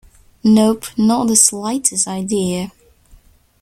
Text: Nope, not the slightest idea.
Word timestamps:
Nope, 0.43 0.85
not 0.97 1.27
the 1.27 1.35
slightest 1.35 2.07
idea. 2.07 2.71